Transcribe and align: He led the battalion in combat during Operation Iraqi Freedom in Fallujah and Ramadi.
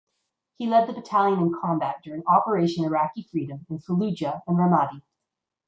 He 0.57 0.65
led 0.65 0.89
the 0.89 0.93
battalion 0.93 1.39
in 1.41 1.53
combat 1.53 2.01
during 2.03 2.25
Operation 2.25 2.83
Iraqi 2.85 3.21
Freedom 3.21 3.67
in 3.69 3.77
Fallujah 3.77 4.41
and 4.47 4.57
Ramadi. 4.57 5.03